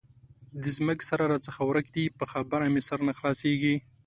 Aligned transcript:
د 0.61 0.63
ځمکې 0.77 1.03
سره 1.09 1.23
راڅخه 1.31 1.61
ورک 1.65 1.85
دی؛ 1.95 2.05
په 2.17 2.25
خبره 2.31 2.65
مې 2.73 2.81
سر 2.87 2.99
نه 3.07 3.13
خلاصېږي. 3.17 3.75